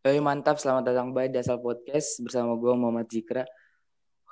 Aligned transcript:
Hey, 0.00 0.16
mantap, 0.16 0.56
selamat 0.56 0.88
datang 0.88 1.12
di 1.12 1.28
Dasal 1.28 1.60
Podcast 1.60 2.24
bersama 2.24 2.56
gue 2.56 2.72
Muhammad 2.72 3.04
Zikra. 3.04 3.44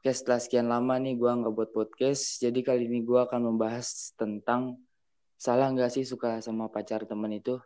Oke, 0.00 0.08
setelah 0.16 0.40
sekian 0.40 0.64
lama 0.64 0.96
nih 0.96 1.12
gue 1.12 1.28
nggak 1.28 1.52
buat 1.52 1.76
podcast, 1.76 2.40
jadi 2.40 2.56
kali 2.64 2.88
ini 2.88 3.04
gue 3.04 3.20
akan 3.20 3.52
membahas 3.52 4.16
tentang 4.16 4.80
salah 5.36 5.68
nggak 5.68 5.92
sih 5.92 6.08
suka 6.08 6.40
sama 6.40 6.72
pacar 6.72 7.04
temen 7.04 7.36
itu. 7.36 7.60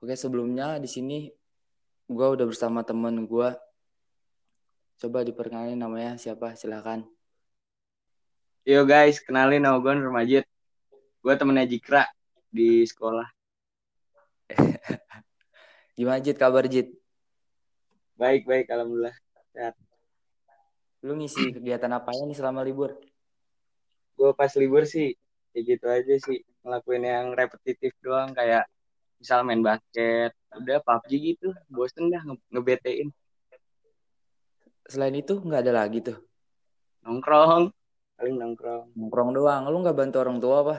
Oke, 0.00 0.16
sebelumnya 0.16 0.80
di 0.80 0.88
sini 0.88 1.28
gue 2.08 2.26
udah 2.40 2.48
bersama 2.48 2.80
temen 2.80 3.28
gue. 3.28 3.52
Coba 4.96 5.28
diperkenalin 5.28 5.76
namanya 5.76 6.16
siapa, 6.16 6.56
silakan. 6.56 7.04
Yo 8.64 8.88
guys, 8.88 9.20
kenalin 9.20 9.60
nama 9.60 9.76
gue 9.76 9.92
Nur 9.92 10.08
Majid. 10.08 10.48
Gue 11.20 11.34
temennya 11.36 11.68
Jikra 11.68 12.08
di 12.48 12.80
sekolah. 12.88 13.28
Gimana 15.94 16.18
Jit, 16.18 16.34
kabar 16.34 16.66
Jit? 16.66 16.90
Baik, 18.18 18.50
baik, 18.50 18.66
alhamdulillah. 18.66 19.14
Sehat. 19.54 19.78
Lu 21.06 21.14
ngisi 21.14 21.54
kegiatan 21.54 21.86
apa 21.94 22.10
ya 22.10 22.26
nih 22.26 22.34
selama 22.34 22.66
libur? 22.66 22.98
Gue 24.18 24.34
pas 24.34 24.50
libur 24.58 24.90
sih, 24.90 25.14
ya 25.54 25.60
gitu 25.62 25.86
aja 25.86 26.14
sih. 26.18 26.42
Ngelakuin 26.66 27.06
yang 27.06 27.26
repetitif 27.38 27.94
doang, 28.02 28.34
kayak 28.34 28.66
misal 29.22 29.46
main 29.46 29.62
basket. 29.62 30.34
Udah 30.50 30.82
PUBG 30.82 31.10
gitu, 31.14 31.54
bosen 31.70 32.10
dah 32.10 32.26
nge 32.26 32.42
ngebetein. 32.50 33.14
Selain 34.90 35.14
itu 35.14 35.38
nggak 35.38 35.62
ada 35.62 35.78
lagi 35.78 36.02
tuh? 36.02 36.18
Nongkrong, 37.06 37.70
paling 38.18 38.34
nongkrong. 38.34 38.98
Nongkrong 38.98 39.30
doang, 39.30 39.70
lu 39.70 39.78
nggak 39.78 39.94
bantu 39.94 40.16
orang 40.18 40.42
tua 40.42 40.56
apa? 40.58 40.76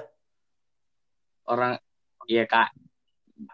Orang, 1.48 1.80
iya 2.28 2.44
kak. 2.44 2.76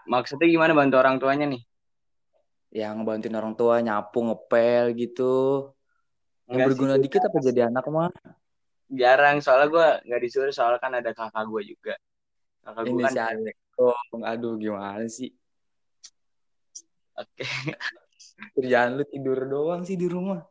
Maksudnya 0.05 0.48
gimana 0.48 0.77
bantu 0.77 0.95
orang 1.02 1.17
tuanya 1.17 1.45
nih? 1.49 1.62
Yang 2.71 2.98
bantuin 3.03 3.35
orang 3.35 3.53
tua 3.58 3.84
nyapu, 3.84 4.20
ngepel 4.23 4.96
gitu. 4.96 5.35
Yang 6.48 6.55
Enggak 6.55 6.68
berguna 6.71 6.93
sih, 6.96 7.04
dikit 7.04 7.21
apa 7.27 7.38
jadi 7.43 7.62
anak 7.68 7.85
mah? 7.91 8.12
jarang. 8.91 9.40
Soalnya 9.40 9.68
gue 9.71 9.88
nggak 10.12 10.21
disuruh, 10.21 10.54
soalnya 10.54 10.79
kan 10.84 10.93
ada 10.93 11.12
kakak 11.15 11.46
gue 11.48 11.62
juga. 11.76 11.96
Kakak 12.62 12.84
gue 12.91 12.99
kan. 13.07 13.15
Adong, 13.71 14.23
aduh 14.27 14.54
gimana 14.60 15.07
sih? 15.07 15.32
Oke. 17.16 17.43
Kerjaan 18.55 18.99
lu 18.99 19.04
tidur 19.07 19.48
doang 19.48 19.82
sih 19.88 19.95
di 19.95 20.05
rumah. 20.05 20.43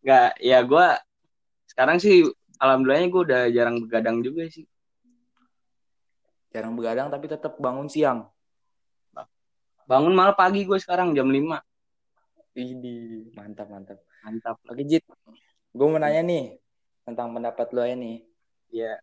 Nggak, 0.00 0.30
ya 0.40 0.58
gue 0.64 0.86
sekarang 1.68 1.98
sih 2.00 2.24
alhamdulillahnya 2.56 3.08
gue 3.12 3.22
udah 3.26 3.42
jarang 3.52 3.76
begadang 3.82 4.22
juga 4.22 4.46
sih. 4.48 4.64
Jarang 6.50 6.74
begadang 6.74 7.08
tapi 7.10 7.30
tetap 7.30 7.54
bangun 7.58 7.86
siang. 7.86 8.26
Bangun 9.86 10.14
malah 10.14 10.38
pagi 10.38 10.62
gue 10.62 10.78
sekarang 10.78 11.14
jam 11.14 11.26
5. 11.26 11.58
Ini 12.54 13.26
mantap 13.34 13.66
mantap. 13.70 13.98
Mantap. 14.22 14.56
Oke 14.66 14.82
Jit, 14.86 15.02
gue 15.74 15.86
mau 15.86 15.98
nanya 15.98 16.22
nih 16.22 16.58
tentang 17.06 17.34
pendapat 17.34 17.70
nih. 17.74 18.22
Ya, 18.70 19.02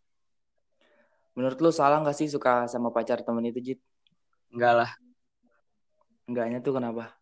Menurut 1.37 1.61
lu 1.61 1.69
salah 1.69 2.01
nggak 2.01 2.17
sih 2.17 2.25
suka 2.33 2.65
sama 2.65 2.89
pacar 2.89 3.21
temen 3.21 3.45
itu 3.45 3.61
Jit? 3.61 3.79
enggak 4.49 4.73
lah. 4.73 4.91
Enggaknya 6.25 6.65
tuh 6.65 6.73
kenapa? 6.81 7.13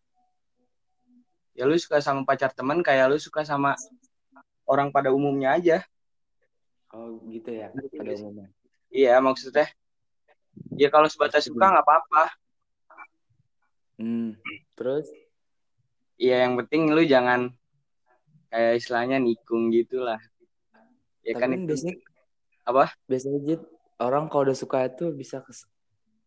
Ya 1.52 1.68
lu 1.68 1.76
suka 1.76 2.00
sama 2.00 2.24
pacar 2.24 2.48
temen 2.56 2.80
kayak 2.80 3.12
lu 3.12 3.20
suka 3.20 3.44
sama 3.44 3.76
orang 4.64 4.88
pada 4.88 5.12
umumnya 5.12 5.52
aja. 5.60 5.84
Oh 6.96 7.20
gitu 7.28 7.52
ya 7.52 7.68
pada 7.76 8.12
umumnya. 8.16 8.48
Iya, 8.88 9.20
maksudnya. 9.20 9.68
Ya 10.76 10.88
kalau 10.92 11.08
sebatas 11.08 11.48
suka 11.48 11.64
nggak 11.72 11.84
apa-apa. 11.84 12.24
Hmm. 13.96 14.36
Terus? 14.76 15.08
Iya, 16.16 16.48
yang 16.48 16.56
penting 16.60 16.92
lu 16.92 17.04
jangan 17.04 17.52
kayak 18.52 18.80
istilahnya 18.80 19.16
nikung 19.20 19.72
gitu 19.72 20.00
lah. 20.04 20.20
Ya 21.24 21.36
Tapi 21.36 21.40
kan 21.42 21.50
kan 21.52 21.60
itu 21.60 21.66
biasanya 21.72 21.94
apa? 22.68 22.84
biasanya 23.08 23.38
Jit 23.44 23.62
orang 24.00 24.24
kalau 24.28 24.42
udah 24.48 24.58
suka 24.58 24.78
itu 24.86 25.12
bisa 25.12 25.40
kes- 25.44 25.68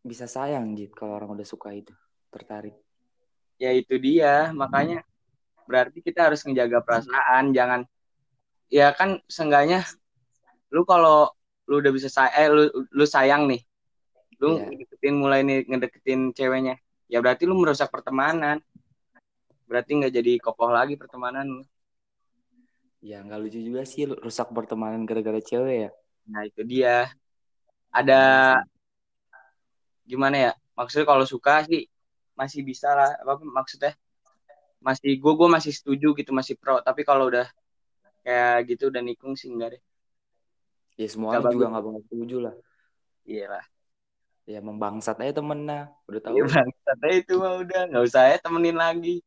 bisa 0.02 0.26
sayang 0.26 0.74
Jit 0.78 0.92
kalau 0.94 1.18
orang 1.18 1.38
udah 1.38 1.48
suka 1.48 1.74
itu 1.74 1.94
tertarik. 2.34 2.76
Ya 3.60 3.76
itu 3.76 3.96
dia, 4.00 4.50
makanya 4.56 5.04
berarti 5.70 6.02
kita 6.02 6.32
harus 6.32 6.42
menjaga 6.48 6.82
perasaan, 6.82 7.54
jangan 7.54 7.86
ya 8.70 8.94
kan 8.94 9.18
seenggaknya 9.30 9.86
lu 10.70 10.86
kalau 10.86 11.30
lu 11.70 11.82
udah 11.82 11.94
bisa 11.94 12.10
say 12.10 12.30
eh 12.34 12.48
lu 12.50 12.70
lu 12.94 13.06
sayang 13.06 13.46
nih. 13.50 13.62
Lu 14.40 14.56
Iya. 14.56 14.66
ngedeketin 14.72 15.16
mulai 15.20 15.40
nih 15.44 15.68
ngedeketin 15.68 16.20
ceweknya. 16.32 16.76
Ya 17.12 17.20
berarti 17.20 17.44
lu 17.44 17.56
merusak 17.60 17.92
pertemanan. 17.92 18.64
Berarti 19.68 19.92
nggak 20.00 20.14
jadi 20.16 20.32
kokoh 20.42 20.72
lagi 20.72 20.96
pertemanan 20.96 21.46
lu. 21.46 21.64
Ya 23.00 23.24
nggak 23.24 23.40
lucu 23.40 23.60
juga 23.64 23.82
sih 23.88 24.04
lu 24.10 24.16
rusak 24.20 24.52
pertemanan 24.52 25.08
gara-gara 25.08 25.40
cewek 25.40 25.78
ya. 25.88 25.90
Nah, 26.28 26.44
itu 26.48 26.62
dia. 26.68 27.10
Ada 27.90 28.14
Iya 28.14 28.80
gimana 30.10 30.38
ya? 30.50 30.52
Maksudnya 30.74 31.06
kalau 31.06 31.26
suka 31.28 31.62
sih 31.70 31.86
masih 32.34 32.66
bisa 32.66 32.90
lah. 32.98 33.14
Apa 33.22 33.40
maksudnya? 33.44 33.94
Masih 34.82 35.20
gue 35.20 35.34
gue 35.36 35.50
masih 35.52 35.72
setuju 35.76 36.16
gitu, 36.16 36.32
masih 36.32 36.56
pro. 36.56 36.80
Tapi 36.80 37.04
kalau 37.04 37.30
udah 37.30 37.46
kayak 38.24 38.68
gitu 38.68 38.90
udah 38.90 39.02
nikung 39.04 39.36
sih 39.36 39.52
enggak 39.52 39.78
deh. 39.78 39.82
Ya 41.00 41.08
semua 41.08 41.40
juga 41.40 41.72
nggak 41.72 41.84
bakal 41.84 42.02
setuju 42.10 42.38
lah. 42.44 42.54
Iya 43.24 43.46
lah. 43.48 43.66
Ya 44.50 44.66
membangsat 44.66 45.22
aja 45.22 45.38
temennya. 45.38 45.94
Udah 46.10 46.22
tahu. 46.26 46.42
Iya 46.42 46.44
bangsat 46.50 46.98
aja 47.06 47.16
itu 47.22 47.34
mah 47.38 47.54
udah 47.62 47.82
nggak 47.94 48.04
usah 48.10 48.22
ya 48.34 48.38
temenin 48.42 48.78
lagi. 48.82 49.22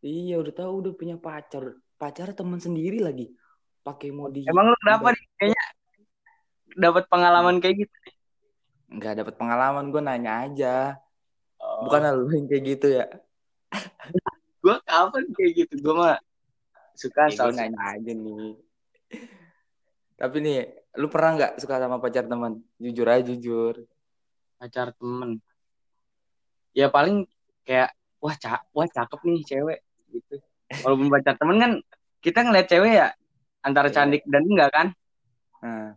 Iya 0.00 0.40
udah 0.40 0.54
tahu 0.56 0.72
udah 0.80 0.92
punya 0.96 1.20
pacar. 1.20 1.76
Pacar 2.00 2.32
temen 2.32 2.56
sendiri 2.56 3.04
lagi. 3.04 3.36
Pakai 3.84 4.08
mau 4.16 4.32
di 4.32 4.48
Emang 4.48 4.72
lu 4.72 4.76
kenapa 4.80 5.12
nih? 5.12 5.24
Kayaknya 5.36 5.64
dapat 6.76 7.04
pengalaman 7.12 7.60
kayak 7.60 7.84
gitu. 7.84 7.96
nggak 8.86 9.12
dapet 9.18 9.34
pengalaman 9.36 9.92
gue 9.92 10.00
nanya 10.00 10.32
aja. 10.48 10.76
Oh, 11.60 11.84
Bukan 11.84 12.00
lu 12.16 12.32
yang 12.32 12.48
kayak 12.48 12.64
gitu 12.64 12.86
ya. 12.96 13.06
gue 14.64 14.76
kapan 14.88 15.24
kayak 15.36 15.52
gitu? 15.52 15.74
Gue 15.84 15.94
mah 16.00 16.16
suka 16.96 17.28
Ya, 17.28 17.44
gue 17.44 17.52
nanya 17.52 17.80
aja 17.92 18.12
nih. 18.16 18.56
Tapi 20.16 20.36
nih, 20.40 20.56
lu 20.96 21.12
pernah 21.12 21.36
nggak 21.36 21.52
suka 21.60 21.76
sama 21.76 22.00
pacar 22.00 22.24
teman? 22.24 22.64
Jujur 22.80 23.04
aja 23.04 23.20
jujur. 23.28 23.84
Pacar 24.56 24.92
temen. 24.96 25.40
Ya 26.76 26.92
paling 26.92 27.24
kayak 27.64 27.96
wah 28.20 28.36
cak 28.36 28.68
wah 28.72 28.88
cakep 28.88 29.20
nih 29.24 29.44
cewek 29.44 29.80
gitu. 30.12 30.36
Walaupun 30.84 31.08
pacar 31.08 31.34
temen 31.40 31.56
kan 31.60 31.72
kita 32.20 32.42
ngeliat 32.44 32.66
cewek 32.68 32.92
ya 33.00 33.08
antara 33.62 33.88
Iya. 33.88 33.94
cantik 33.96 34.22
dan 34.28 34.42
enggak 34.44 34.70
kan? 34.72 34.88
Nah, 35.62 35.92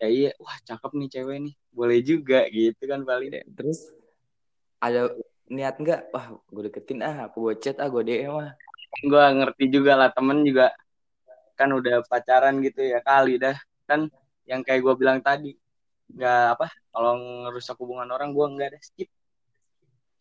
Ya 0.00 0.08
iya, 0.08 0.30
wah 0.40 0.56
cakep 0.64 0.96
nih 0.96 1.08
cewek 1.12 1.36
nih. 1.44 1.54
Boleh 1.76 2.00
juga 2.00 2.48
gitu 2.48 2.88
kan 2.88 3.04
paling. 3.04 3.36
terus 3.52 3.92
ada 4.80 5.12
niat 5.44 5.76
nggak? 5.76 6.08
Wah, 6.16 6.40
gue 6.40 6.62
deketin 6.72 7.04
ah, 7.04 7.28
apa 7.28 7.36
gue 7.36 7.54
chat 7.60 7.76
ah, 7.76 7.88
gue 7.92 8.00
DM 8.08 8.32
ah. 8.32 8.56
Gue 9.04 9.20
ngerti 9.20 9.68
juga 9.68 10.00
lah 10.00 10.08
temen 10.08 10.40
juga 10.40 10.72
kan 11.52 11.68
udah 11.68 12.00
pacaran 12.08 12.64
gitu 12.64 12.80
ya 12.80 13.04
kali 13.04 13.36
dah. 13.36 13.60
Kan 13.84 14.08
yang 14.48 14.64
kayak 14.64 14.80
gue 14.80 14.94
bilang 14.96 15.20
tadi 15.20 15.52
nggak 16.16 16.58
apa 16.58 16.66
kalau 16.90 17.12
ngerusak 17.16 17.76
hubungan 17.78 18.10
orang 18.10 18.34
gue 18.34 18.46
nggak 18.56 18.68
ada 18.74 18.80
skip 18.82 19.08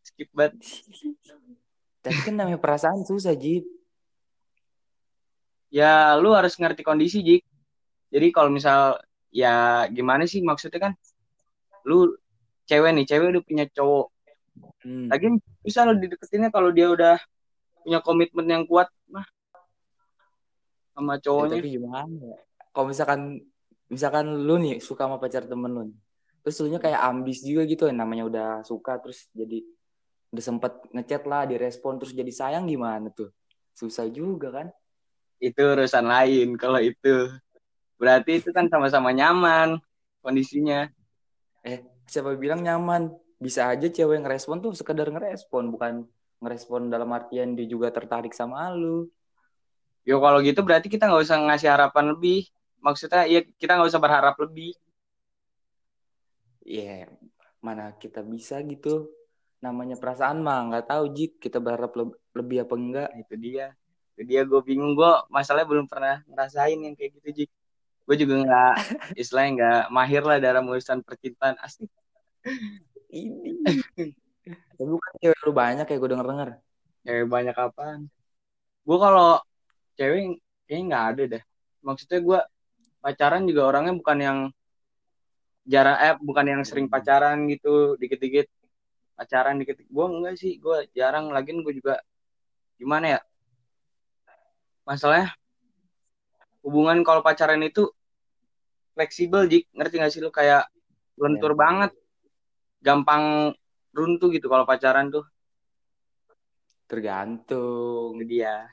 skip 0.06 0.30
banget 0.36 0.56
Tapi 2.00 2.16
kan 2.24 2.32
namanya 2.40 2.56
perasaan 2.56 3.04
susah, 3.04 3.36
Jit. 3.36 3.68
ya 5.70 6.16
lu 6.16 6.32
harus 6.34 6.56
ngerti 6.58 6.82
kondisi 6.82 7.22
Jik 7.22 7.44
jadi 8.10 8.28
kalau 8.34 8.50
misal 8.50 8.98
ya 9.30 9.86
gimana 9.94 10.26
sih 10.26 10.42
maksudnya 10.42 10.90
kan 10.90 10.94
lu 11.86 12.18
cewek 12.66 12.90
nih 12.98 13.06
cewek 13.06 13.28
udah 13.38 13.44
punya 13.46 13.66
cowok 13.70 14.10
Hmm. 14.80 15.08
lagi 15.08 15.28
bisa 15.64 15.84
lo 15.88 15.96
dideketinnya 15.96 16.52
kalau 16.52 16.72
dia 16.72 16.88
udah 16.92 17.16
punya 17.84 18.00
komitmen 18.04 18.48
yang 18.48 18.64
kuat 18.68 18.88
mah 19.08 19.24
sama 20.92 21.16
Ya, 21.16 21.24
cowoknya 21.24 21.60
tapi 21.64 21.76
gimana 21.80 22.16
ya? 22.20 22.40
Kalau 22.72 22.86
misalkan 22.88 23.22
misalkan 23.94 24.26
lu 24.48 24.56
nih 24.62 24.78
suka 24.80 25.06
sama 25.10 25.18
pacar 25.18 25.44
temen 25.50 25.72
lu. 25.74 25.84
Terus 26.46 26.56
lu 26.64 26.68
nya 26.74 26.80
kayak 26.80 27.02
ambis 27.10 27.44
juga 27.44 27.62
gitu 27.68 27.84
namanya 27.92 28.24
udah 28.30 28.50
suka 28.64 28.98
terus 29.02 29.28
jadi 29.36 29.60
udah 30.34 30.44
sempet 30.46 30.74
ngechat 30.94 31.24
lah, 31.26 31.44
direspon 31.50 31.98
terus 32.00 32.14
jadi 32.14 32.32
sayang 32.32 32.66
gimana 32.70 33.10
tuh? 33.12 33.34
Susah 33.74 34.06
juga 34.10 34.50
kan? 34.54 34.68
itu 35.40 35.62
urusan 35.64 36.04
lain 36.04 36.48
kalau 36.60 36.80
itu 36.84 37.32
berarti 38.00 38.44
itu 38.44 38.50
kan 38.52 38.68
sama-sama 38.68 39.10
nyaman 39.16 39.80
kondisinya 40.24 40.92
Eh, 41.64 41.80
siapa 42.08 42.36
bilang 42.40 42.64
nyaman? 42.64 43.12
Bisa 43.40 43.72
aja 43.72 43.88
cewek 43.88 44.20
yang 44.20 44.26
ngerespon 44.28 44.60
tuh 44.64 44.72
sekedar 44.76 45.08
ngerespon, 45.12 45.72
bukan 45.72 45.94
ngerespon 46.44 46.82
dalam 46.92 47.08
artian 47.16 47.56
dia 47.56 47.68
juga 47.68 47.88
tertarik 47.92 48.32
sama 48.36 48.72
lu. 48.72 49.08
yo 50.08 50.18
kalau 50.24 50.40
gitu 50.44 50.60
berarti 50.68 50.88
kita 50.92 51.08
nggak 51.08 51.24
usah 51.28 51.38
ngasih 51.46 51.70
harapan 51.72 52.06
lebih 52.16 52.48
maksudnya 52.86 53.24
ya 53.28 53.40
kita 53.62 53.72
nggak 53.76 53.90
usah 53.92 54.04
berharap 54.04 54.36
lebih. 54.44 54.76
Ya, 56.66 57.10
mana 57.66 57.96
kita 57.98 58.22
bisa 58.24 58.60
gitu. 58.66 59.10
namanya 59.60 60.00
perasaan 60.00 60.40
mah 60.40 60.72
nggak 60.72 60.88
tahu 60.88 61.04
Jit. 61.12 61.32
Kita 61.44 61.60
berharap 61.60 61.92
le- 62.00 62.16
lebih 62.32 62.64
apa 62.64 62.76
enggak? 62.80 63.10
Nah, 63.12 63.20
itu 63.20 63.36
dia. 63.36 63.66
Itu 64.16 64.22
dia 64.24 64.42
gue 64.48 64.62
bingung. 64.64 64.96
Gue 64.96 65.12
masalahnya 65.28 65.68
belum 65.68 65.88
pernah 65.92 66.24
ngerasain 66.32 66.80
yang 66.80 66.96
kayak 66.96 67.12
gitu 67.20 67.30
Jik 67.44 67.52
gue 68.10 68.18
juga 68.26 68.36
nggak 68.42 68.74
istilahnya 69.22 69.52
nggak 69.58 69.82
mahir 69.94 70.24
lah 70.26 70.38
dalam 70.42 70.66
urusan 70.66 71.06
percintaan 71.06 71.62
asli. 71.62 71.86
Ini. 73.14 73.54
Tapi 74.74 74.90
bukan 74.90 75.12
cewek 75.22 75.40
lu 75.46 75.54
banyak 75.54 75.86
kayak 75.86 76.00
gue 76.02 76.10
denger 76.10 76.28
denger 76.32 76.50
cewek 77.06 77.26
banyak 77.30 77.54
apaan? 77.54 78.02
Gue 78.82 78.98
kalau 78.98 79.38
cewek 79.94 80.42
kayaknya 80.66 80.84
nggak 80.90 81.06
ada 81.14 81.24
deh. 81.38 81.44
Maksudnya 81.86 82.20
gue 82.26 82.40
pacaran 83.00 83.48
juga 83.50 83.62
orangnya 83.70 83.94
bukan 83.96 84.18
yang 84.20 84.40
jarang 85.70 85.98
eh 86.02 86.16
bukan 86.20 86.46
yang 86.48 86.62
sering 86.66 86.88
pacaran 86.90 87.46
gitu 87.52 87.96
dikit-dikit 88.02 88.48
pacaran 89.14 89.60
dikit 89.60 89.80
gue 89.84 90.06
enggak 90.06 90.36
sih 90.40 90.58
gue 90.60 90.88
jarang. 90.96 91.32
Lagi 91.32 91.52
gue 91.56 91.74
juga 91.76 92.00
gimana 92.80 93.18
ya 93.18 93.20
masalahnya 94.88 95.36
hubungan 96.66 97.04
kalau 97.08 97.22
pacaran 97.24 97.62
itu 97.64 97.88
fleksibel 98.96 99.48
jik 99.48 99.70
ngerti 99.72 99.96
gak 100.04 100.12
sih 100.12 100.20
lu? 100.20 100.32
Kayak 100.32 100.68
lentur 101.16 101.56
Ya. 101.56 101.60
banget 101.60 101.92
gampang 102.84 103.56
runtuh 103.96 104.28
gitu 104.32 104.48
kalau 104.52 104.68
pacaran 104.68 105.08
tuh. 105.12 105.24
Tergantung. 106.90 108.20
Dia. 108.28 108.68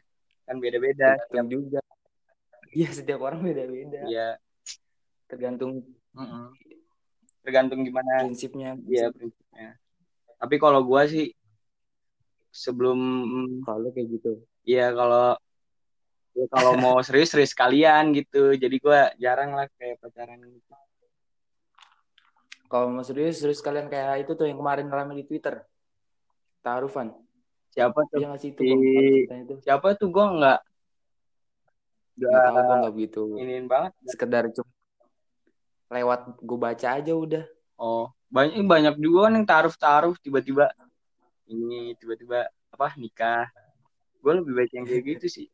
Kan 0.47 0.59
beda-beda. 0.59 1.15
Tergantung 1.31 1.71
juga 1.71 1.86
iya 2.77 2.89
setiap 2.93 3.21
orang 3.27 3.41
beda 3.41 3.65
beda 3.67 4.01
ya 4.13 4.29
tergantung 5.31 5.83
mm-mm. 6.15 6.45
tergantung 7.43 7.81
gimana 7.87 8.27
prinsipnya. 8.27 8.71
Ya 8.87 9.07
prinsipnya. 9.11 9.79
Tapi 10.37 10.57
kalau 10.59 10.81
gua 10.83 11.07
sih 11.07 11.33
sebelum 12.51 12.99
kalau 13.67 13.89
kayak 13.95 14.09
gitu. 14.19 14.31
Ya 14.67 14.91
kalau 14.91 15.39
ya 16.37 16.47
kalau 16.53 16.73
mau 16.79 16.99
serius 17.07 17.31
serius 17.33 17.55
kalian 17.55 18.13
gitu. 18.19 18.55
Jadi 18.55 18.77
gua 18.83 19.11
jarang 19.19 19.55
lah 19.55 19.67
kayak 19.79 20.03
pacaran. 20.03 20.39
Gitu 20.43 20.71
kalau 22.67 22.91
mau 22.91 23.05
serius 23.07 23.39
serius 23.39 23.63
kalian 23.63 23.87
kayak 23.87 24.27
itu 24.27 24.33
tuh 24.35 24.47
yang 24.51 24.59
kemarin 24.59 24.91
rame 24.91 25.15
di 25.15 25.25
twitter. 25.27 25.63
Taarufan 26.67 27.15
siapa 27.71 28.03
tuh? 28.11 28.19
Iya 28.19 28.27
nggak 28.35 28.41
sih 28.43 28.51
itu 28.51 28.63
Si- 28.67 29.27
itu. 29.31 29.55
siapa 29.63 29.95
tuh? 29.95 30.09
Gua 30.11 30.27
nggak 30.35 30.59
nggak 32.17 32.65
tahu 32.65 32.77
nggak 32.81 32.95
begitu 32.97 33.21
iniin 33.37 33.67
banget. 33.69 33.93
sekedar 34.09 34.49
cuma 34.49 34.73
lewat 35.93 36.21
gue 36.41 36.59
baca 36.59 36.89
aja 36.97 37.13
udah. 37.13 37.45
Oh 37.77 38.11
banyak 38.27 38.65
banyak 38.67 38.95
juga 38.99 39.29
kan 39.29 39.33
yang 39.39 39.47
taruh 39.47 39.75
taruh 39.77 40.15
tiba-tiba 40.19 40.73
ini 41.47 41.95
tiba-tiba 42.01 42.51
apa 42.75 42.97
nikah. 42.99 43.47
Gue 44.19 44.33
lebih 44.43 44.53
baik 44.59 44.73
yang 44.75 44.85
kayak 44.89 45.05
gitu 45.17 45.27
sih. 45.31 45.47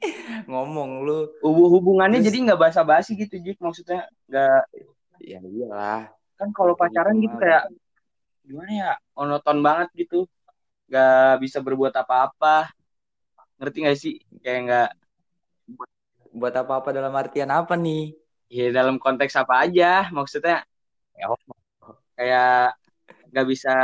Ngomong 0.48 1.04
lu. 1.04 1.18
Hub- 1.44 1.70
hubungannya 1.74 2.22
Terus- 2.22 2.32
jadi 2.32 2.38
nggak 2.48 2.60
basa-basi 2.62 3.18
gitu 3.18 3.36
Jik. 3.36 3.58
Maksudnya 3.60 4.08
nggak 4.30 4.62
ya 5.20 5.38
iyalah. 5.42 6.08
Kan 6.38 6.54
kalau 6.54 6.78
pacaran 6.78 7.18
gitu 7.18 7.34
kayak 7.36 7.66
gimana 8.46 8.70
ya 8.72 8.90
monoton 9.12 9.58
banget 9.60 9.88
gitu. 10.06 10.24
Nggak 10.88 11.44
bisa 11.44 11.58
berbuat 11.60 11.92
apa-apa 11.92 12.72
ngerti 13.58 13.78
gak 13.84 13.98
sih? 13.98 14.14
Kayak 14.42 14.60
nggak 14.66 14.88
buat 16.32 16.54
apa 16.54 16.72
apa 16.80 16.90
dalam 16.94 17.14
artian 17.14 17.50
apa 17.50 17.74
nih? 17.74 18.14
Ya 18.48 18.72
dalam 18.72 18.96
konteks 18.96 19.36
apa 19.36 19.68
aja 19.68 20.08
maksudnya 20.14 20.64
Ya, 21.18 21.26
kayak 22.14 22.78
nggak 23.34 23.46
bisa 23.50 23.74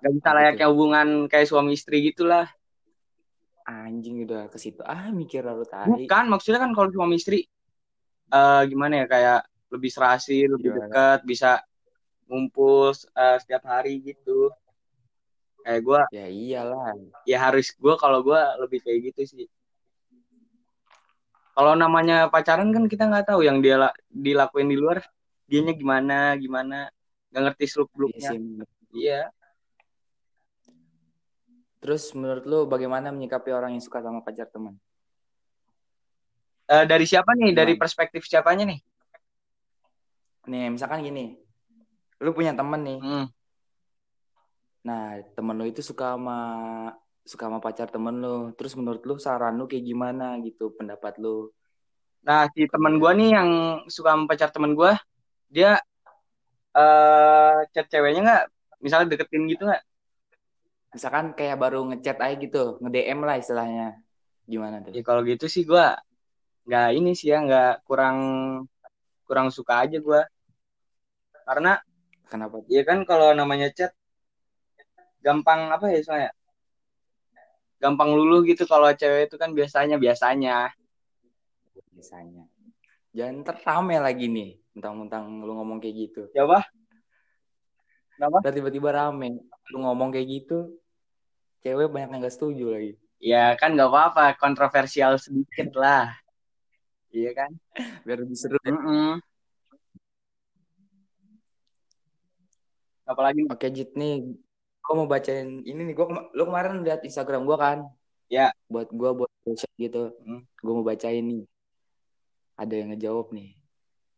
nggak 0.00 0.12
bisa 0.16 0.30
layaknya 0.32 0.66
hubungan 0.70 1.08
kayak 1.28 1.50
suami 1.50 1.74
istri 1.76 2.00
gitulah. 2.08 2.46
Anjing 3.68 4.24
udah 4.24 4.48
ke 4.48 4.58
situ. 4.58 4.80
Ah 4.86 5.10
mikir 5.10 5.42
lalu 5.44 5.66
tadi. 5.68 6.06
Bukan 6.06 6.24
maksudnya 6.32 6.62
kan 6.62 6.72
kalau 6.72 6.88
suami 6.94 7.18
istri 7.18 7.44
eh 8.30 8.62
gimana 8.70 9.02
ya 9.02 9.06
kayak 9.10 9.40
lebih 9.74 9.90
serasi 9.90 10.46
lebih 10.46 10.70
Gimana? 10.70 10.86
dekat 10.86 11.18
bisa 11.26 11.50
ngumpul 12.30 12.94
eh, 12.94 13.36
setiap 13.42 13.62
hari 13.66 13.98
gitu 14.06 14.54
kayak 15.64 15.80
gue 15.84 16.00
ya 16.14 16.26
iyalah. 16.26 16.96
ya 17.28 17.38
harus 17.38 17.70
gue 17.76 17.94
kalau 18.00 18.20
gue 18.24 18.40
lebih 18.64 18.80
kayak 18.84 19.12
gitu 19.12 19.22
sih. 19.28 19.46
Kalau 21.54 21.76
namanya 21.76 22.30
pacaran 22.32 22.72
kan 22.72 22.88
kita 22.88 23.10
nggak 23.10 23.34
tahu 23.34 23.44
yang 23.44 23.60
dia 23.60 23.76
la- 23.76 23.96
dilakuin 24.08 24.70
di 24.70 24.76
luar 24.80 25.04
dianya 25.50 25.74
gimana 25.76 26.34
gimana. 26.40 26.88
Nggak 27.30 27.42
ngerti 27.52 27.64
seluk 27.68 27.90
Iya 27.90 27.96
beluknya 27.96 28.28
sih. 28.32 28.38
iya. 28.96 29.20
Terus 31.80 32.12
menurut 32.12 32.44
lu 32.44 32.68
bagaimana 32.68 33.08
menyikapi 33.08 33.50
orang 33.56 33.72
yang 33.72 33.84
suka 33.84 34.04
sama 34.04 34.20
pacar 34.20 34.48
teman? 34.52 34.76
Eh, 36.70 36.84
dari 36.86 37.02
siapa 37.02 37.34
nih? 37.34 37.50
Dari 37.50 37.74
perspektif 37.74 38.22
siapanya 38.28 38.68
nih? 38.68 38.78
Nih 40.46 40.70
misalkan 40.70 41.02
gini. 41.02 41.34
Lu 42.20 42.30
punya 42.36 42.52
temen 42.52 42.80
nih. 42.84 42.98
Hmm. 43.00 43.26
Nah 44.80 45.20
temen 45.36 45.54
lu 45.60 45.64
itu 45.68 45.84
suka 45.84 46.16
sama 46.16 46.38
suka 47.30 47.46
sama 47.46 47.58
pacar 47.62 47.88
temen 47.92 48.16
lu. 48.18 48.50
Terus 48.56 48.72
menurut 48.78 49.02
lu 49.08 49.14
saran 49.20 49.54
lu 49.60 49.64
kayak 49.70 49.84
gimana 49.86 50.40
gitu 50.46 50.72
pendapat 50.74 51.20
lu? 51.22 51.52
Nah 52.26 52.48
si 52.52 52.66
teman 52.66 52.96
gue 53.00 53.12
nih 53.20 53.28
yang 53.36 53.50
suka 53.86 54.16
sama 54.16 54.24
pacar 54.30 54.48
teman 54.52 54.72
gue 54.78 54.92
dia 55.52 55.78
eh 56.76 57.58
chat 57.72 57.86
ceweknya 57.92 58.20
nggak? 58.26 58.44
Misalnya 58.84 59.06
deketin 59.12 59.44
gitu 59.52 59.62
nggak? 59.68 59.82
Misalkan 60.96 61.26
kayak 61.38 61.56
baru 61.62 61.86
ngechat 61.86 62.18
aja 62.18 62.34
gitu 62.34 62.80
nge 62.82 62.90
DM 62.90 63.20
lah 63.22 63.36
istilahnya. 63.38 63.86
Gimana 64.50 64.82
tuh? 64.82 64.90
Ya 64.96 65.02
kalau 65.06 65.22
gitu 65.22 65.46
sih 65.46 65.62
gue 65.62 65.86
nggak 66.66 66.88
ini 66.98 67.10
sih 67.16 67.32
ya 67.32 67.38
nggak 67.46 67.86
kurang 67.88 68.18
kurang 69.24 69.48
suka 69.54 69.86
aja 69.86 69.96
gue 70.02 70.20
karena 71.46 71.82
kenapa 72.30 72.62
ya 72.70 72.82
kan 72.86 73.02
kalau 73.02 73.34
namanya 73.34 73.70
chat 73.74 73.90
gampang 75.20 75.68
apa 75.72 75.86
ya 75.92 76.00
soalnya? 76.00 76.32
Gampang 77.80 78.12
luluh 78.12 78.44
gitu 78.44 78.68
kalau 78.68 78.92
cewek 78.92 79.32
itu 79.32 79.36
kan 79.40 79.56
biasanya 79.56 79.96
biasanya. 79.96 80.68
Biasanya. 81.96 82.44
Jangan 83.16 83.34
ntar 83.42 83.56
rame 83.64 83.96
lagi 83.96 84.28
nih 84.28 84.60
mentang-mentang 84.76 85.44
lu 85.44 85.52
ngomong 85.56 85.80
kayak 85.80 85.96
gitu. 86.08 86.22
Coba 86.36 86.64
kenapa? 88.16 88.36
Ntar 88.44 88.52
tiba-tiba 88.52 88.88
rame 88.92 89.40
lu 89.72 89.78
ngomong 89.80 90.12
kayak 90.12 90.28
gitu 90.28 90.76
cewek 91.60 91.92
banyak 91.92 92.08
yang 92.16 92.20
gak 92.24 92.34
setuju 92.34 92.66
lagi. 92.72 92.92
Ya 93.20 93.52
kan 93.60 93.76
nggak 93.76 93.90
apa-apa 93.92 94.36
kontroversial 94.40 95.20
sedikit 95.20 95.76
lah. 95.76 96.08
Iya 97.12 97.36
kan? 97.36 97.50
Biar 98.04 98.24
lebih 98.24 98.36
seru. 98.36 98.56
Mm-mm. 98.64 99.20
apalagi? 103.10 103.42
Oke 103.50 103.66
Jit 103.74 103.90
nih 103.98 104.22
gue 104.90 104.98
mau 104.98 105.06
bacain 105.06 105.62
ini 105.62 105.86
nih 105.86 105.94
gue 105.94 106.06
lu 106.34 106.42
kemarin 106.50 106.82
lihat 106.82 107.06
Instagram 107.06 107.46
gue 107.46 107.54
kan? 107.54 107.78
Ya. 108.26 108.50
buat 108.66 108.90
gue 108.90 109.10
buat 109.22 109.30
share 109.54 109.70
gitu. 109.78 110.10
Hmm. 110.26 110.42
gue 110.42 110.72
mau 110.74 110.82
bacain 110.82 111.22
nih. 111.22 111.46
Ada 112.58 112.74
yang 112.74 112.90
ngejawab 112.90 113.30
nih. 113.30 113.54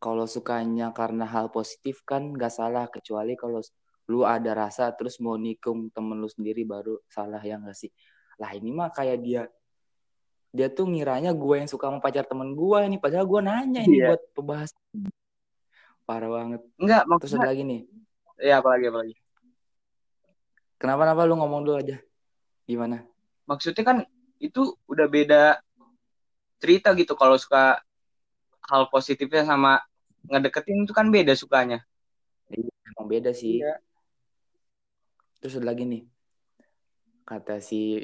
Kalau 0.00 0.24
sukanya 0.24 0.88
karena 0.96 1.28
hal 1.28 1.52
positif 1.52 2.00
kan 2.08 2.32
gak 2.32 2.56
salah 2.56 2.88
kecuali 2.88 3.36
kalau 3.36 3.60
lu 4.08 4.24
ada 4.24 4.56
rasa 4.56 4.96
terus 4.96 5.20
mau 5.20 5.36
nikung 5.36 5.92
temen 5.92 6.16
lu 6.16 6.26
sendiri 6.32 6.64
baru 6.64 6.96
salah 7.04 7.44
ya 7.44 7.60
gak 7.60 7.76
sih? 7.76 7.92
Lah 8.40 8.56
ini 8.56 8.72
mah 8.72 8.88
kayak 8.88 9.20
dia 9.20 9.42
dia 10.56 10.72
tuh 10.72 10.88
ngiranya 10.88 11.36
gue 11.36 11.54
yang 11.60 11.68
suka 11.68 11.92
sama 11.92 12.00
pacar 12.00 12.24
temen 12.24 12.56
gue 12.56 12.78
nih 12.96 12.96
padahal 12.96 13.28
gue 13.28 13.40
nanya 13.44 13.84
ini 13.84 14.00
Iya. 14.00 14.16
buat 14.16 14.22
pembahasan. 14.32 14.80
Parah 16.08 16.32
banget. 16.32 16.60
Enggak 16.80 17.04
terus 17.04 17.12
maksudnya 17.12 17.44
ada 17.44 17.50
lagi 17.52 17.62
nih. 17.68 17.80
Ya 18.40 18.54
apalagi 18.64 18.88
apalagi 18.88 19.21
kenapa 20.82 21.06
kenapa 21.06 21.22
lu 21.30 21.38
ngomong 21.38 21.62
dulu 21.62 21.78
aja. 21.78 22.02
Gimana? 22.66 23.06
Maksudnya 23.46 23.86
kan 23.86 23.98
itu 24.42 24.74
udah 24.90 25.06
beda 25.06 25.62
cerita 26.58 26.90
gitu. 26.98 27.14
Kalau 27.14 27.38
suka 27.38 27.78
hal 28.66 28.90
positifnya 28.90 29.46
sama 29.46 29.78
ngedeketin 30.26 30.82
itu 30.82 30.90
kan 30.90 31.06
beda 31.06 31.38
sukanya. 31.38 31.86
Emang 32.50 33.06
beda 33.06 33.30
sih. 33.30 33.62
Iya. 33.62 33.78
terus 35.38 35.58
ada 35.58 35.74
lagi 35.74 35.86
nih. 35.86 36.02
Kata 37.26 37.58
si 37.58 37.98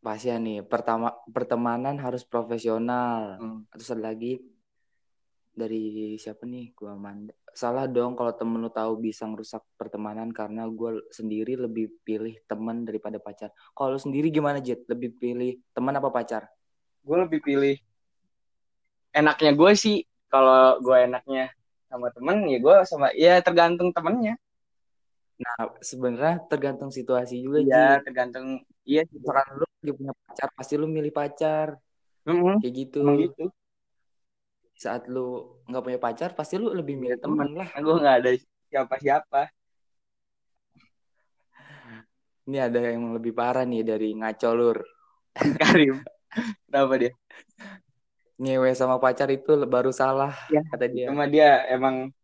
Pasya 0.00 0.40
nih 0.40 0.64
pertama 0.64 1.12
pertemanan 1.32 1.96
harus 2.00 2.24
profesional. 2.24 3.40
Hmm. 3.40 3.60
terus 3.72 3.92
ada 3.92 4.12
lagi 4.12 4.40
dari 5.52 6.16
siapa 6.16 6.48
nih? 6.48 6.72
Gua 6.72 6.96
manda 6.96 7.36
salah 7.56 7.88
dong 7.88 8.12
kalau 8.12 8.36
temen 8.36 8.60
lu 8.60 8.68
tahu 8.68 9.00
bisa 9.00 9.24
ngerusak 9.24 9.64
pertemanan 9.80 10.28
karena 10.28 10.68
gue 10.68 11.00
sendiri 11.08 11.56
lebih 11.56 11.88
pilih 12.04 12.36
teman 12.44 12.84
daripada 12.84 13.16
pacar. 13.16 13.48
Kalau 13.72 13.96
lu 13.96 14.00
sendiri 14.00 14.28
gimana 14.28 14.60
Jet 14.60 14.84
lebih 14.86 15.16
pilih 15.16 15.56
teman 15.72 15.96
apa 15.96 16.12
pacar? 16.12 16.52
Gue 17.00 17.16
lebih 17.24 17.40
pilih 17.40 17.80
enaknya 19.16 19.56
gue 19.56 19.72
sih. 19.72 20.04
Kalau 20.28 20.76
gue 20.84 20.96
enaknya 21.08 21.48
sama 21.88 22.12
temen 22.12 22.44
ya 22.44 22.58
gue 22.60 22.76
sama 22.84 23.08
ya 23.16 23.40
tergantung 23.40 23.88
temennya. 23.90 24.36
Nah, 25.36 25.68
sebenarnya 25.84 26.48
tergantung 26.48 26.88
situasi 26.88 27.44
juga, 27.44 27.60
iya 27.60 28.00
Ji. 28.00 28.04
tergantung 28.08 28.64
iya 28.88 29.04
Misalkan 29.04 29.60
lu 29.60 29.68
lagi 29.68 29.92
punya 29.92 30.12
pacar, 30.16 30.48
pasti 30.56 30.74
lu 30.80 30.88
milih 30.88 31.12
pacar. 31.12 31.76
Mm-mm, 32.24 32.60
Kayak 32.64 32.72
gitu. 32.72 33.00
emang 33.04 33.20
gitu 33.20 33.44
Saat 34.86 35.10
lu 35.10 35.26
nggak 35.66 35.82
punya 35.82 35.98
pacar, 35.98 36.30
pasti 36.38 36.54
lu 36.62 36.70
lebih 36.70 36.94
Iya, 36.94 37.02
milih 37.02 37.18
teman 37.18 37.48
lah. 37.58 37.68
gue 37.74 37.94
nggak 37.98 38.16
ada 38.22 38.30
siapa-siapa 38.70 39.40
Ini 42.46 42.58
ada 42.62 42.78
yang 42.94 43.18
lebih 43.18 43.34
parah 43.34 43.66
nih 43.66 43.82
dari 43.82 44.14
ngaco 44.14 44.50
lur. 44.54 44.78
Karim 45.60 46.06
kenapa 46.70 46.94
dia 47.02 47.12
Ngewe 48.38 48.70
sama 48.78 49.00
pacar 49.02 49.26
itu 49.32 49.52
baru 49.66 49.90
salah, 49.90 50.30
Ya, 50.54 50.62
kata 50.70 50.86
dia. 50.86 51.10
cuma 51.10 51.24
dia 51.26 51.66
emang 51.66 52.14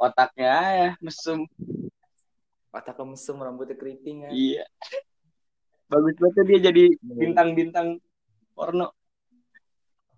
otaknya 0.00 0.52
ya 0.74 0.88
mesum 0.98 1.46
Otak 2.74 2.98
mesum, 3.06 3.38
rambutnya 3.38 3.78
keriting 3.78 4.26
kan. 4.26 4.32
iya 4.34 4.64
bagus 5.88 6.14
banget 6.20 6.34
tuh 6.36 6.44
dia 6.44 6.58
jadi 6.68 6.84
bintang-bintang 7.00 7.88
porno 8.52 8.92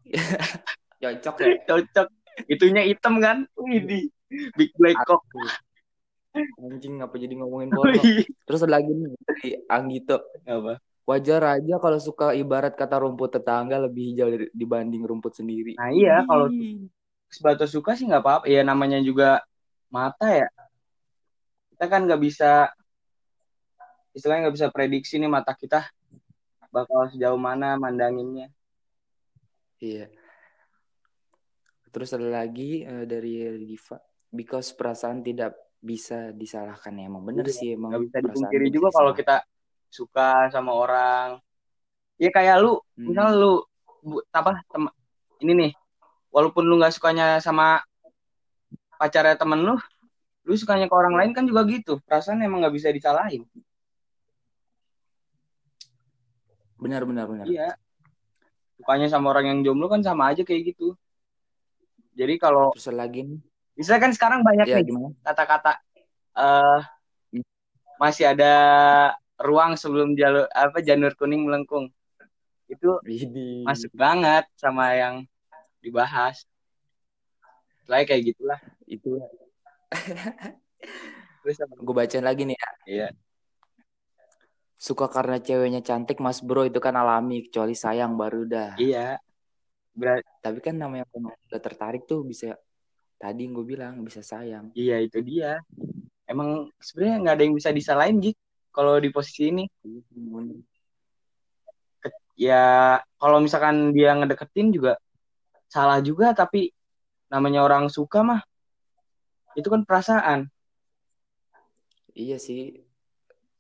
Cocok 1.01 1.35
ya. 1.41 1.47
cocok 1.69 2.09
itunya 2.47 2.83
hitam 2.85 3.21
kan 3.21 3.49
Widih 3.57 4.09
big 4.57 4.71
black 4.77 5.01
cock 5.09 5.25
Anjing 6.63 7.03
ngapa 7.03 7.19
jadi 7.19 7.35
ngomongin 7.43 7.75
porno. 7.75 7.99
Terus 8.47 8.63
ada 8.63 8.79
lagi 8.79 8.95
nih 8.95 9.11
dari 9.27 9.49
Anggito. 9.67 10.23
apa 10.47 10.79
Wajar 11.03 11.59
aja 11.59 11.83
kalau 11.83 11.99
suka 11.99 12.39
ibarat 12.39 12.79
kata 12.79 13.03
rumput 13.03 13.35
tetangga 13.35 13.83
lebih 13.83 14.15
hijau 14.15 14.31
dibanding 14.55 15.03
rumput 15.03 15.35
sendiri. 15.35 15.75
nah 15.75 15.91
iya 15.91 16.23
kalau 16.23 16.47
sebatas 17.27 17.75
suka 17.75 17.99
sih 17.99 18.07
nggak 18.07 18.23
apa-apa 18.23 18.47
ya 18.47 18.63
namanya 18.63 19.03
juga 19.03 19.43
mata 19.91 20.31
ya 20.31 20.47
kita 21.75 21.85
kan 21.91 22.07
nggak 22.07 22.23
bisa 22.23 22.71
istilahnya 24.15 24.47
nggak 24.47 24.57
bisa 24.63 24.69
prediksi 24.71 25.19
nih 25.19 25.27
mata 25.27 25.51
kita 25.59 25.83
bakal 26.71 27.11
sejauh 27.11 27.39
mana 27.41 27.75
mandanginnya 27.75 28.55
Iya. 29.81 30.13
Terus 31.91 32.11
ada 32.15 32.29
lagi 32.31 32.83
eh, 32.83 33.05
dari 33.05 33.67
Diva. 33.67 33.99
Because 34.31 34.71
perasaan 34.73 35.21
tidak 35.21 35.53
bisa 35.83 36.31
disalahkan 36.31 36.95
ya. 36.95 37.11
Emang 37.11 37.27
bener 37.27 37.51
Iya, 37.51 37.55
sih 37.55 37.69
emang. 37.75 37.91
nggak 37.91 38.03
bisa 38.07 38.19
dipungkiri 38.23 38.67
juga 38.71 38.89
bisa 38.91 38.97
kalau 38.97 39.13
kita 39.13 39.37
suka 39.91 40.47
sama 40.55 40.71
orang 40.71 41.43
ya 42.15 42.31
kayak 42.31 42.63
lu 42.63 42.79
Hmm. 42.95 43.11
misal 43.11 43.29
lu 43.35 43.53
bu- 44.07 44.23
apa 44.31 44.63
tem- 44.71 44.95
ini 45.41 45.53
nih 45.57 45.73
walaupun 46.31 46.63
lu 46.63 46.79
nggak 46.79 46.95
sukanya 46.95 47.43
sama 47.43 47.83
pacarnya 48.95 49.35
temen 49.35 49.67
lu 49.67 49.75
lu 50.47 50.55
sukanya 50.55 50.87
ke 50.87 50.95
orang 50.95 51.19
lain 51.19 51.33
kan 51.35 51.43
juga 51.43 51.67
gitu 51.67 51.99
perasaan 52.07 52.39
emang 52.39 52.63
nggak 52.63 52.77
bisa 52.77 52.95
disalahin 52.95 53.43
Benar 56.79 57.03
benar 57.03 57.27
benar. 57.27 57.45
iya 57.51 57.75
sukanya 58.79 59.11
sama 59.11 59.35
orang 59.35 59.47
yang 59.53 59.59
jomblo 59.67 59.91
kan 59.91 60.01
sama 60.01 60.31
aja 60.33 60.47
kayak 60.47 60.73
gitu 60.73 60.95
jadi 62.19 62.35
kalau 62.43 62.75
Terus 62.75 62.87
lagi 62.95 63.21
nih. 63.27 63.41
misalnya 63.79 64.03
kan 64.07 64.13
sekarang 64.17 64.41
banyak 64.49 64.69
Ya 64.71 64.77
nih 64.77 64.85
gimana? 64.89 65.09
kata-kata 65.25 65.71
eh 66.39 66.81
masih 68.01 68.25
ada 68.33 68.53
ruang 69.41 69.73
sebelum 69.81 70.17
jalur 70.21 70.47
apa 70.53 70.79
janur 70.89 71.13
kuning 71.19 71.43
melengkung 71.47 71.87
itu 72.73 72.89
Widih. 73.05 73.67
masuk 73.67 73.93
banget 74.05 74.45
sama 74.63 74.85
yang 75.03 75.17
dibahas 75.85 76.37
Selain 77.85 78.07
kayak 78.09 78.23
gitulah 78.33 78.61
Itu 78.89 79.21
terus 81.43 81.57
gue 81.87 81.95
bacain 81.97 82.25
lagi 82.29 82.43
nih 82.49 82.57
ya. 82.61 82.69
iya 82.87 83.07
Suka 84.87 85.07
karena 85.15 85.37
ceweknya 85.47 85.81
cantik 85.89 86.19
mas 86.25 86.39
bro 86.49 86.63
itu 86.71 86.81
kan 86.87 86.95
alami. 87.03 87.37
Kecuali 87.47 87.75
sayang 87.83 88.13
baru 88.21 88.41
dah. 88.55 88.73
iya 88.81 89.21
Ber- 89.95 90.25
Tapi 90.41 90.59
kan 90.63 90.75
namanya 90.79 91.05
kalau 91.11 91.33
udah 91.35 91.61
tertarik 91.61 92.07
tuh 92.07 92.23
bisa. 92.25 92.57
Tadi 93.21 93.45
gue 93.53 93.65
bilang 93.69 94.01
bisa 94.01 94.25
sayang. 94.25 94.73
iya 94.73 94.97
itu 94.97 95.21
dia 95.21 95.61
emang 96.25 96.73
sebenarnya 96.81 97.17
nggak 97.21 97.35
ada 97.37 97.45
yang 97.45 97.57
bisa 97.59 97.69
disalahin 97.69 98.17
Jik 98.17 98.37
kalau 98.73 98.97
di 98.97 99.13
posisi 99.13 99.53
ini 99.53 99.69
ya 102.39 102.97
kalau 103.21 103.45
misalkan 103.45 103.93
dia 103.93 104.17
ngedeketin 104.17 104.73
juga 104.73 104.97
salah 105.69 106.01
juga 106.01 106.33
tapi 106.33 106.73
namanya 107.29 107.61
orang 107.61 107.93
suka 107.93 108.25
mah 108.25 108.41
itu 109.53 109.69
kan 109.69 109.85
perasaan 109.85 110.49
Iya 112.11 112.43
sih. 112.43 112.75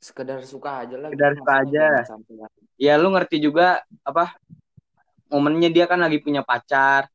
Sekedar 0.03 0.43
suka 0.43 0.83
aja 0.83 0.99
lah. 0.99 1.09
Sekedar 1.15 1.33
suka 1.39 1.53
aja. 1.63 1.87
jangan 2.03 2.19
sampai- 2.19 2.51
ya 2.83 2.99
lu 2.99 3.15
ngerti 3.15 3.37
juga 3.39 3.79
apa 4.03 4.35
momennya 5.31 5.71
dia 5.71 5.87
kan 5.87 6.03
lagi 6.03 6.19
punya 6.21 6.43
pacar 6.43 7.07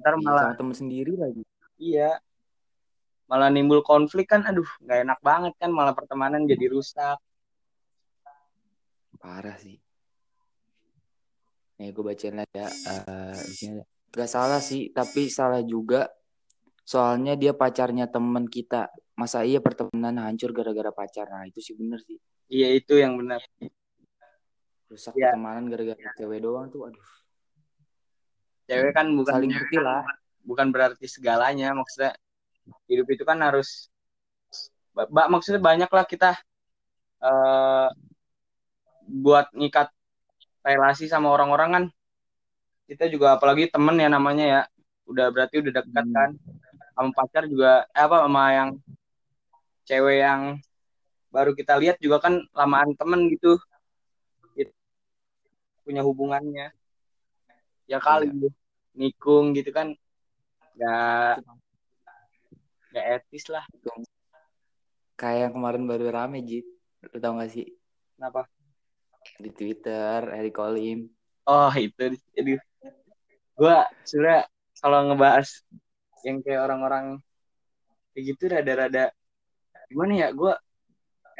ntar 0.00 0.14
Iya, 0.16 0.24
malah 0.24 0.42
sama 0.48 0.56
temen 0.56 0.74
sendiri 0.76 1.12
lagi. 1.14 1.42
iya 1.76 2.16
malah 3.28 3.46
nimbul 3.52 3.84
konflik 3.84 4.26
kan 4.26 4.42
aduh 4.42 4.66
nggak 4.82 4.98
enak 5.06 5.18
banget 5.22 5.52
kan 5.60 5.70
malah 5.70 5.94
pertemanan 5.94 6.42
jadi 6.48 6.66
rusak 6.72 7.20
Parah 9.20 9.52
sih. 9.60 9.76
Nih 11.76 11.92
gue 11.92 12.00
bacain 12.00 12.32
lagi 12.32 12.56
ya. 12.56 12.68
Eh, 12.72 13.36
sini 13.52 13.76
ada. 13.76 13.84
Gak 14.10 14.30
salah 14.32 14.64
sih, 14.64 14.88
tapi 14.96 15.28
salah 15.28 15.60
juga. 15.60 16.08
Soalnya 16.88 17.36
dia 17.36 17.52
pacarnya 17.52 18.08
temen 18.08 18.48
kita. 18.48 18.88
Masa 19.12 19.44
iya 19.44 19.60
pertemanan 19.60 20.24
hancur 20.24 20.56
gara-gara 20.56 20.88
pacar? 20.88 21.28
Nah 21.28 21.44
itu 21.44 21.60
sih 21.60 21.76
bener 21.76 22.00
sih. 22.00 22.16
iya 22.48 22.72
itu 22.74 22.96
yang 22.96 23.14
benar 23.14 23.44
Rusak 24.90 25.14
Iya. 25.14 25.32
pertemanan 25.32 25.64
gara-gara 25.70 26.10
cewek 26.18 26.38
doang 26.42 26.66
tuh. 26.68 26.90
Aduh. 26.90 27.06
cewek 28.66 28.94
kan 28.94 29.06
bukan 29.18 29.34
Saling 29.34 29.50
ngerti 29.50 29.76
lah. 29.82 30.06
bukan 30.46 30.70
berarti 30.70 31.02
segalanya 31.10 31.74
maksudnya 31.74 32.14
hidup 32.86 33.10
itu 33.10 33.26
kan 33.26 33.34
harus 33.42 33.90
ba- 34.94 35.26
maksudnya 35.26 35.58
banyak 35.58 35.90
lah 35.90 36.06
kita 36.06 36.38
eh 37.18 37.88
buat 39.10 39.50
ngikat 39.50 39.90
relasi 40.62 41.10
sama 41.10 41.34
orang-orang 41.34 41.70
kan 41.74 41.84
kita 42.86 43.10
juga 43.10 43.34
apalagi 43.34 43.66
temen 43.74 43.98
ya 43.98 44.06
namanya 44.06 44.44
ya 44.46 44.60
udah 45.10 45.34
berarti 45.34 45.66
udah 45.66 45.72
dekat 45.74 46.06
Hmm. 46.06 46.14
kan 46.14 46.30
sama 46.94 47.10
pacar 47.10 47.42
juga 47.50 47.90
eh, 47.90 48.02
apa 48.06 48.22
sama 48.22 48.42
yang 48.54 48.70
cewek 49.82 50.16
yang 50.22 50.40
baru 51.34 51.58
kita 51.58 51.74
lihat 51.74 51.98
juga 51.98 52.22
kan 52.22 52.38
lamaan 52.54 52.94
temen 52.94 53.26
gitu 53.34 53.58
It- 53.58 53.69
punya 55.82 56.02
hubungannya. 56.04 56.72
Ya 57.90 57.98
kali 57.98 58.30
nikung 58.94 59.56
gitu 59.56 59.70
kan 59.74 59.94
nggak 60.78 61.42
nggak 62.90 63.06
etis 63.18 63.46
lah. 63.50 63.64
Kayak 65.18 65.50
yang 65.50 65.52
kemarin 65.52 65.84
baru 65.84 66.06
rame, 66.08 66.40
Jit. 66.40 66.64
Lu 67.04 67.18
tau 67.20 67.36
gak 67.36 67.52
sih? 67.52 67.68
kenapa? 68.16 68.44
Di 69.40 69.48
Twitter, 69.52 70.20
Eric 70.28 70.56
Olim. 70.60 71.08
oh 71.48 71.72
itu. 71.72 72.16
Jadi 72.36 72.60
gue 73.56 73.76
sebenarnya 74.04 74.44
kalau 74.80 74.98
ngebahas 75.08 75.48
yang 76.24 76.44
kayak 76.44 76.60
orang-orang 76.68 77.04
kayak 78.12 78.24
gitu 78.32 78.42
rada-rada 78.52 79.12
gimana 79.88 80.12
ya? 80.24 80.28
Gue 80.36 80.52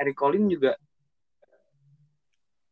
Eric 0.00 0.16
Colim 0.16 0.48
juga 0.48 0.76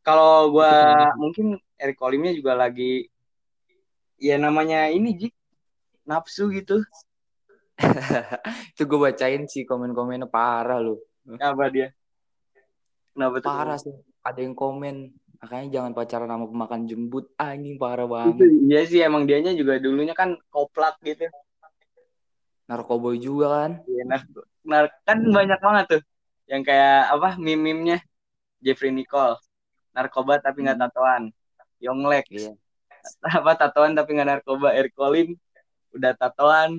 kalau 0.09 0.57
gue 0.57 0.75
mungkin 1.21 1.47
Eric 1.77 2.00
Colimnya 2.00 2.33
juga 2.33 2.57
lagi 2.57 3.12
ya 4.17 4.41
namanya 4.41 4.88
ini 4.88 5.12
Jik 5.12 5.35
nafsu 6.09 6.49
gitu 6.49 6.81
itu 8.73 8.83
gue 8.88 8.99
bacain 8.99 9.45
sih 9.45 9.69
komen-komennya 9.69 10.27
parah 10.27 10.81
lu. 10.81 10.97
apa 11.38 11.69
dia 11.69 11.93
kenapa 13.12 13.37
tuh 13.43 13.50
Parah 13.50 13.79
sih. 13.79 13.95
Ada 14.23 14.41
yang 14.47 14.55
komen. 14.55 15.11
Makanya 15.38 15.67
jangan 15.71 15.93
pacaran 15.95 16.31
sama 16.31 16.47
pemakan 16.47 16.83
jembut. 16.87 17.31
Anjing 17.38 17.79
parah 17.79 18.07
banget. 18.07 18.47
iya 18.67 18.81
sih 18.87 19.03
emang 19.03 19.27
dianya 19.27 19.55
juga 19.55 19.79
dulunya 19.79 20.15
kan 20.15 20.38
koplak 20.50 20.99
gitu 21.03 21.27
Narkoboy 22.67 23.19
juga 23.19 23.47
kan. 23.62 23.71
Iya, 23.87 24.03
nah, 24.07 24.21
nah, 24.67 24.81
kan 25.03 25.19
banyak 25.23 25.59
banget 25.59 25.85
tuh 25.99 26.03
yang 26.49 26.62
kayak 26.65 27.12
apa 27.12 27.37
meme-memnya 27.37 28.00
Jeffrey 28.61 28.91
Nicole 28.91 29.37
narkoba 29.99 30.38
tapi 30.38 30.62
nggak 30.62 30.78
Hmm. 30.78 30.85
tatoan 30.87 31.23
Yonglex 31.83 32.26
Iya. 32.31 32.52
apa 33.43 33.52
tatoan 33.59 33.99
tapi 33.99 34.14
nggak 34.14 34.28
narkoba 34.38 34.71
Colim 34.95 35.35
udah 35.90 36.12
tatoan 36.14 36.78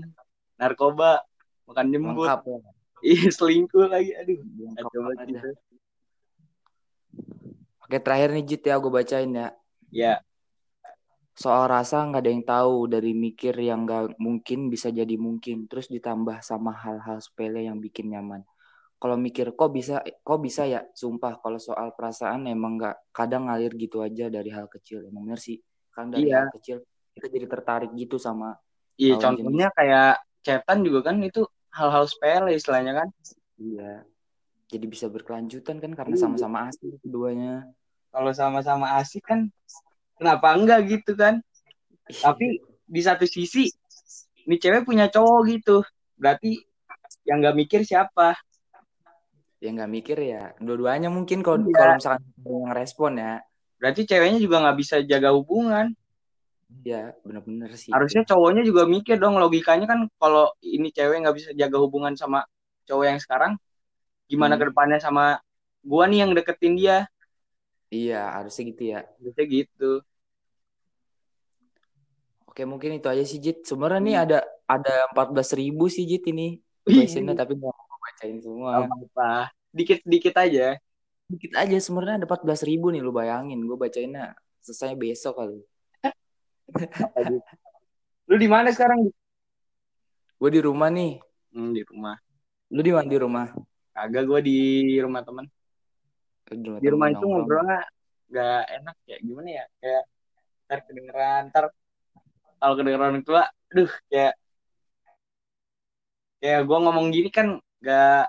narkoba 0.55 1.23
makan 1.67 1.87
jembut 1.91 2.27
Lengkap 2.27 2.41
ya. 2.47 2.57
iya 3.03 3.27
selingkuh 3.27 3.85
lagi 3.87 4.11
aduh 4.15 4.39
dah. 4.39 5.23
gitu 5.27 5.49
Oke 7.83 7.97
terakhir 7.97 8.29
nih 8.31 8.45
Jit 8.45 8.63
ya 8.63 8.77
gue 8.77 8.91
bacain 8.91 9.31
ya. 9.33 9.49
ya 9.89 10.13
Soal 11.33 11.71
rasa 11.71 12.03
nggak 12.03 12.21
ada 12.21 12.29
yang 12.29 12.43
tahu 12.43 12.75
dari 12.85 13.15
mikir 13.15 13.55
yang 13.55 13.87
nggak 13.87 14.19
mungkin 14.19 14.67
bisa 14.67 14.91
jadi 14.91 15.15
mungkin. 15.15 15.71
Terus 15.71 15.87
ditambah 15.87 16.43
sama 16.43 16.75
hal-hal 16.75 17.17
sepele 17.17 17.63
yang 17.63 17.79
bikin 17.79 18.11
nyaman. 18.11 18.43
Kalau 18.99 19.15
mikir 19.15 19.55
kok 19.55 19.71
bisa 19.71 20.03
kok 20.03 20.39
bisa 20.43 20.67
ya 20.67 20.83
sumpah 20.91 21.39
kalau 21.39 21.55
soal 21.55 21.95
perasaan 21.95 22.45
emang 22.51 22.75
nggak 22.75 23.15
kadang 23.15 23.47
ngalir 23.47 23.71
gitu 23.79 24.03
aja 24.03 24.27
dari 24.27 24.51
hal 24.51 24.67
kecil 24.67 25.07
emang 25.07 25.23
bener 25.31 25.39
sih 25.39 25.55
kan 25.95 26.11
dari 26.11 26.27
Iya. 26.27 26.43
hal 26.45 26.51
kecil 26.59 26.77
kita 27.15 27.27
jadi 27.31 27.45
tertarik 27.47 27.91
gitu 27.95 28.19
sama 28.19 28.59
Iya, 28.99 29.15
contohnya 29.15 29.71
kayak 29.71 30.19
cetan 30.43 30.83
juga 30.83 31.07
kan 31.07 31.23
itu 31.23 31.47
hal-hal 31.71 32.03
sepele 32.03 32.51
istilahnya 32.51 32.93
kan. 32.99 33.07
dia 33.55 34.03
jadi 34.67 34.85
bisa 34.85 35.07
berkelanjutan 35.07 35.79
kan 35.79 35.91
karena 35.95 36.15
Iya. 36.19 36.23
sama-sama 36.27 36.67
asli 36.67 36.99
keduanya 36.99 37.63
Kalau 38.11 38.31
sama-sama 38.35 38.99
asik 38.99 39.23
kan 39.23 39.47
kenapa 40.19 40.51
enggak 40.57 40.81
gitu 40.89 41.13
kan? 41.15 41.39
Tapi 42.09 42.57
di 42.83 43.01
satu 43.05 43.23
sisi 43.29 43.69
ini 44.43 44.55
cewek 44.57 44.81
punya 44.83 45.07
cowok 45.13 45.39
gitu. 45.45 45.77
Berarti 46.17 46.57
yang 47.23 47.37
nggak 47.39 47.53
mikir 47.55 47.81
siapa? 47.85 48.33
Ya 49.63 49.67
nggak 49.75 49.91
mikir 49.95 50.17
ya 50.31 50.37
dua-duanya 50.65 51.07
mungkin 51.17 51.39
kalau 51.45 51.57
Iya. 51.67 51.75
kalau 51.77 51.93
misalkan 51.97 52.23
yang 52.47 52.73
respon 52.79 53.11
ya 53.23 53.31
Berarti 53.79 54.01
ceweknya 54.09 54.39
juga 54.45 54.55
nggak 54.63 54.77
bisa 54.81 54.95
jaga 55.11 55.29
hubungan. 55.37 55.85
ya 56.89 57.01
bener-bener 57.25 57.71
sih 57.83 57.93
Harusnya 57.93 58.21
cowoknya 58.29 58.61
juga 58.69 58.83
mikir 58.85 59.15
dong 59.23 59.35
logikanya 59.43 59.85
kan 59.91 59.99
kalau 60.21 60.45
ini 60.61 60.87
cewek 60.95 61.17
nggak 61.25 61.35
bisa 61.39 61.49
jaga 61.61 61.77
hubungan 61.83 62.13
sama 62.21 62.39
cowok 62.87 63.05
yang 63.09 63.19
sekarang, 63.21 63.51
gimana 64.31 64.53
Hmm. 64.53 64.61
ke 64.61 64.65
depannya 64.69 64.99
sama 65.01 65.25
gua 65.85 66.05
nih 66.11 66.19
yang 66.25 66.31
deketin 66.37 66.73
dia? 66.81 66.97
iya 67.95 68.15
harusnya 68.35 68.63
gitu 68.69 68.83
ya 68.93 68.97
Harusnya 69.17 69.45
gitu. 69.55 69.83
oke 72.49 72.61
mungkin 72.71 72.91
itu 72.97 73.07
aja 73.13 73.23
sih 73.31 73.39
Jit 73.43 73.57
sebenarnya 73.69 74.01
nih 74.07 74.15
Hmm. 74.15 74.23
ada 74.23 74.37
ada 74.73 74.91
empat 75.11 75.27
belas 75.33 75.49
ribu 75.59 75.83
sih 75.95 76.03
Jit 76.09 76.23
ini 76.31 76.43
Wih. 76.87 76.95
questionnya 76.95 77.33
tapi 77.39 77.51
nggak 77.59 77.75
bacain 78.19 78.37
semua 78.43 78.83
Gak 78.83 78.91
apa-apa. 78.91 79.31
Dikit-dikit 79.71 80.35
aja. 80.35 80.67
dikit 81.29 81.53
aja 81.55 81.77
sebenarnya 81.77 82.19
ada 82.19 82.27
14 82.27 82.65
ribu 82.65 82.89
nih 82.89 82.99
lu 82.99 83.13
bayangin 83.13 83.61
gue 83.61 83.77
bacainnya 83.77 84.33
selesai 84.59 84.97
besok 84.97 85.37
kali 85.39 85.61
Apa. 86.01 87.29
Lu 88.25 88.35
di 88.35 88.49
mana 88.49 88.73
sekarang? 88.73 89.07
gue 90.35 90.49
di 90.49 90.59
rumah 90.59 90.89
nih 90.89 91.21
Hmm, 91.49 91.69
di 91.73 91.81
rumah. 91.85 92.17
lu 92.69 92.81
di 92.81 92.91
mana 92.93 93.05
di 93.05 93.17
rumah 93.17 93.47
Kagak 93.93 94.23
gue 94.25 94.39
di 94.41 94.57
rumah 94.97 95.21
temen. 95.21 95.45
Di 96.81 96.87
rumah 96.89 97.07
itu 97.11 97.21
ngobrolnya 97.21 97.83
gak 98.29 98.61
enak 98.81 98.97
ya. 99.05 99.17
Gimana 99.19 99.49
ya? 99.53 99.65
Kayak 99.77 100.03
ntar 100.65 100.79
kedengeran. 100.87 101.41
Ntar 101.53 101.65
kalau 102.57 102.73
kedengeran 102.73 103.21
tua, 103.21 103.43
aduh 103.69 103.91
kayak 104.09 104.33
kayak 106.39 106.61
gue 106.63 106.77
ngomong 106.79 107.11
gini 107.11 107.29
kan 107.29 107.59
gak 107.79 108.27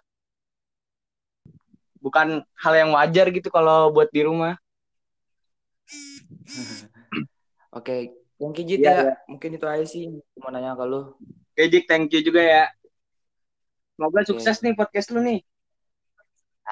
bukan 2.00 2.40
hal 2.56 2.74
yang 2.74 2.90
wajar 2.96 3.28
gitu 3.28 3.52
kalau 3.52 3.92
buat 3.92 4.08
di 4.08 4.24
rumah. 4.24 4.56
oke 7.76 8.14
you 8.40 8.64
Jit 8.64 8.80
Iya, 8.80 8.90
ya 8.90 9.02
iya. 9.04 9.14
mungkin 9.28 9.50
itu 9.58 9.66
aja 9.66 9.84
sih 9.84 10.06
cuma 10.38 10.48
nanya 10.54 10.78
ke 10.78 10.84
lu 10.86 11.12
Oke 11.50 11.66
Jik, 11.66 11.84
thank 11.90 12.08
you 12.14 12.22
juga 12.24 12.40
ya. 12.40 12.64
Semoga 13.98 14.22
Oke. 14.22 14.28
sukses 14.32 14.62
nih 14.64 14.72
podcast 14.72 15.10
lu 15.12 15.20
nih. 15.20 15.42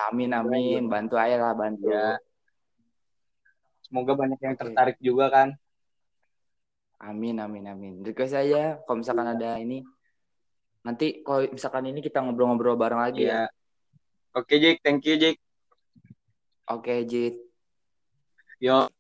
amin 0.08 0.30
amin 0.32 0.86
bantu 0.86 1.18
aja 1.18 1.36
lah 1.36 1.52
bantu 1.52 1.90
Ya. 1.90 2.16
Semoga 3.84 4.14
banyak 4.16 4.38
yang 4.40 4.54
Oke. 4.54 4.60
tertarik 4.64 4.96
juga 5.02 5.26
kan. 5.28 5.48
amin 6.98 7.38
amin 7.38 7.64
amin 7.68 7.94
request 8.02 8.34
aja 8.34 8.78
kalau 8.86 9.02
misalkan 9.02 9.28
ada 9.34 9.54
ini 9.58 9.82
nanti 10.86 11.20
kalau 11.26 11.46
misalkan 11.50 11.90
ini 11.90 12.00
kita 12.00 12.22
ngobrol-ngobrol 12.22 12.78
bareng 12.78 13.00
lagi 13.02 13.26
ya 13.26 13.44
Iya. 13.44 13.56
Oke 14.36 14.54
Jik, 14.60 14.84
thank 14.84 15.02
you 15.08 15.18
Jik. 15.18 15.36
oke 16.70 16.94
Jit 17.08 17.34
Yo. 18.58 18.90